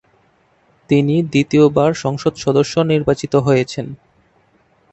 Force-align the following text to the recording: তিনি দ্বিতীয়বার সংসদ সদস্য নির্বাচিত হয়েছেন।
তিনি 0.89 1.15
দ্বিতীয়বার 1.23 1.91
সংসদ 2.03 2.33
সদস্য 2.35 2.73
নির্বাচিত 2.91 3.33
হয়েছেন। 3.37 3.85